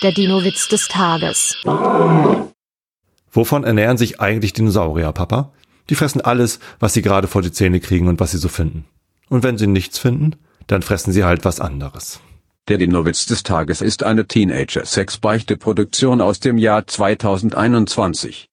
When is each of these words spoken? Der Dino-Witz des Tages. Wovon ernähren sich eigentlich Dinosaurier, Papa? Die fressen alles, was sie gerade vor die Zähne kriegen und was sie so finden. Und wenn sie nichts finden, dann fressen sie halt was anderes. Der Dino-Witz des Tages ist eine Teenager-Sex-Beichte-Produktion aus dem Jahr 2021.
Der 0.00 0.12
Dino-Witz 0.12 0.68
des 0.68 0.86
Tages. 0.86 1.56
Wovon 3.32 3.64
ernähren 3.64 3.98
sich 3.98 4.20
eigentlich 4.20 4.52
Dinosaurier, 4.52 5.10
Papa? 5.10 5.50
Die 5.90 5.96
fressen 5.96 6.20
alles, 6.20 6.60
was 6.78 6.94
sie 6.94 7.02
gerade 7.02 7.26
vor 7.26 7.42
die 7.42 7.50
Zähne 7.50 7.80
kriegen 7.80 8.06
und 8.06 8.20
was 8.20 8.30
sie 8.30 8.38
so 8.38 8.48
finden. 8.48 8.84
Und 9.28 9.42
wenn 9.42 9.58
sie 9.58 9.66
nichts 9.66 9.98
finden, 9.98 10.36
dann 10.68 10.82
fressen 10.82 11.12
sie 11.12 11.24
halt 11.24 11.44
was 11.44 11.58
anderes. 11.58 12.20
Der 12.68 12.78
Dino-Witz 12.78 13.26
des 13.26 13.42
Tages 13.42 13.80
ist 13.80 14.04
eine 14.04 14.28
Teenager-Sex-Beichte-Produktion 14.28 16.20
aus 16.20 16.38
dem 16.38 16.58
Jahr 16.58 16.86
2021. 16.86 18.46